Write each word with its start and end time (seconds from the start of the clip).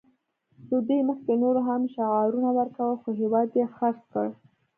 له 0.69 0.77
دوی 0.87 1.01
مخکې 1.09 1.33
نورو 1.43 1.61
هم 1.69 1.81
شعارونه 1.95 2.49
ورکول 2.59 2.93
خو 3.01 3.09
هېواد 3.21 3.49
یې 3.59 3.65
خرڅ 3.75 3.99
کړ 4.13 4.27